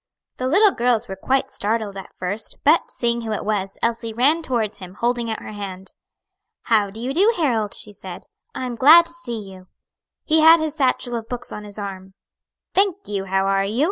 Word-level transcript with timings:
The 0.37 0.47
little 0.47 0.71
girls 0.71 1.07
were 1.07 1.15
quite 1.15 1.51
startled 1.51 1.95
at 1.95 2.17
first, 2.17 2.57
but 2.63 2.89
seeing 2.89 3.21
who 3.21 3.31
it 3.33 3.45
was, 3.45 3.77
Elsie 3.83 4.13
ran 4.13 4.41
towards 4.41 4.77
him, 4.79 4.95
holding 4.95 5.29
out 5.29 5.43
her 5.43 5.51
hand. 5.51 5.93
"How 6.63 6.89
do 6.89 6.99
you 6.99 7.13
do, 7.13 7.31
Harold?" 7.37 7.75
she 7.75 7.93
said; 7.93 8.25
"I 8.55 8.65
am 8.65 8.73
glad 8.73 9.05
to 9.05 9.13
see 9.13 9.37
you." 9.39 9.67
He 10.25 10.39
had 10.41 10.59
his 10.59 10.73
satchel 10.73 11.15
of 11.15 11.29
books 11.29 11.51
on 11.51 11.65
his 11.65 11.77
arm. 11.77 12.15
"Thank 12.73 13.07
you, 13.07 13.25
how 13.25 13.45
are 13.45 13.63
you? 13.63 13.79